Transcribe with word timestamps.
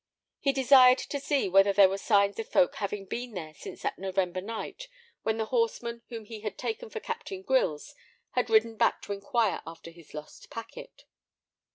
He 0.39 0.51
desired 0.51 0.97
to 0.97 1.19
see 1.19 1.47
whether 1.47 1.71
there 1.71 1.87
were 1.87 1.99
signs 1.99 2.39
of 2.39 2.49
folk 2.49 2.73
having 2.77 3.05
been 3.05 3.35
there 3.35 3.53
since 3.53 3.83
that 3.83 3.99
November 3.99 4.41
night 4.41 4.87
when 5.21 5.37
the 5.37 5.45
horseman 5.53 6.01
whom 6.09 6.25
he 6.25 6.39
had 6.39 6.57
taken 6.57 6.89
for 6.89 6.99
Captain 6.99 7.43
Grylls 7.43 7.93
had 8.31 8.49
ridden 8.49 8.77
back 8.77 9.03
to 9.03 9.13
inquire 9.13 9.61
after 9.63 9.91
his 9.91 10.15
lost 10.15 10.49
packet. 10.49 11.03